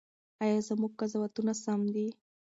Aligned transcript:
ایا 0.43 0.59
زموږ 0.67 0.91
قضاوتونه 0.99 1.53
سم 1.63 1.81
دي؟ 1.93 2.07